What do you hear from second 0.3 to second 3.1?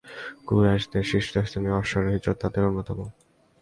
কুরাইশদের শীর্ষস্থানীয় অশ্বারোহী যোদ্ধাদের অন্যতম।